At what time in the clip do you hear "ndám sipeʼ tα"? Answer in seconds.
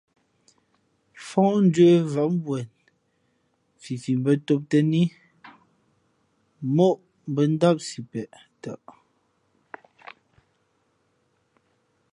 7.53-8.71